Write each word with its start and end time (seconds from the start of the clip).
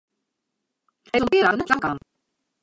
Hy 1.09 1.13
is 1.19 1.19
al 1.19 1.27
in 1.27 1.29
pear 1.31 1.43
dagen 1.45 1.57
net 1.63 1.67
op 1.69 1.75
skoalle 1.77 1.85
kaam. 1.87 1.99